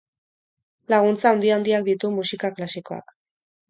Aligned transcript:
Laguntza 0.95 1.33
handi-handiak 1.35 1.87
ditu 1.93 2.13
musika 2.19 2.55
klasikoak. 2.59 3.19